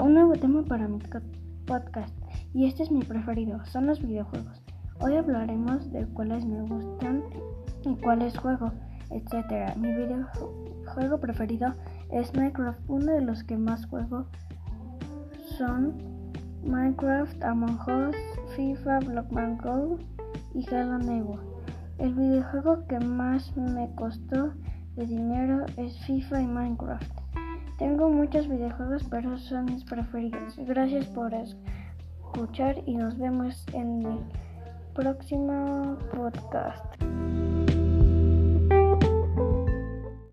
[0.00, 0.98] llamo para mi
[1.66, 2.12] podcast
[2.52, 4.60] y este es mi preferido, son los videojuegos.
[5.00, 7.22] Hoy hablaremos de cuáles me gustan
[7.84, 8.72] y cuáles juego,
[9.10, 9.76] etc.
[9.76, 11.74] Mi videojuego preferido
[12.10, 12.80] es Minecraft.
[12.88, 14.26] Uno de los que más juego
[15.56, 15.94] son
[16.64, 18.16] Minecraft, Among Us,
[18.56, 19.98] FIFA, Blockman Go
[20.54, 21.40] y Hello Neighbor.
[21.98, 24.52] El videojuego que más me costó
[24.96, 27.23] de dinero es FIFA y Minecraft.
[27.78, 30.54] Tengo muchos videojuegos, pero son mis preferidos.
[30.58, 34.18] Gracias por escuchar y nos vemos en el
[34.94, 36.84] próximo podcast.